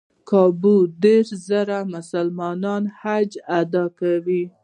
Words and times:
کابو 0.29 0.75
دېرش 1.03 1.29
زره 1.47 1.77
مسلمانان 1.93 2.83
حج 3.01 3.31
ادا 3.59 3.85
کوي. 3.99 4.43